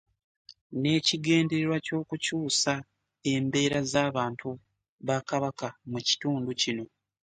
N'ekigendererwa 0.81 1.77
ky'okukyusa 1.85 2.73
embeera 3.33 3.79
z'abantu 3.91 4.49
ba 5.07 5.17
Kabaka 5.29 5.67
mu 5.91 5.99
kitundu 6.07 6.49
kino. 6.61 6.85